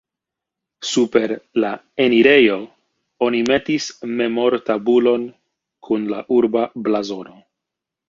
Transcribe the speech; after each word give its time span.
Super 0.91 1.33
la 1.65 1.71
enirejo 2.05 2.57
oni 3.29 3.43
metis 3.53 3.91
memortabulon 4.25 5.31
kun 5.91 6.13
la 6.17 6.27
urba 6.43 6.69
blazono. 6.91 7.43